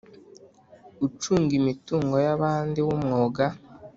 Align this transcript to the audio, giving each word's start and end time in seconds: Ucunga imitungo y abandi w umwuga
Ucunga 1.05 1.51
imitungo 1.59 2.15
y 2.25 2.29
abandi 2.35 2.79
w 2.87 2.89
umwuga 2.97 3.43